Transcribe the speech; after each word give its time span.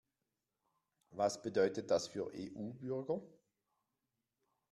Was 1.11 1.43
bedeutet 1.43 1.91
das 1.91 2.07
für 2.07 2.31
EU-Bürger? 2.33 3.21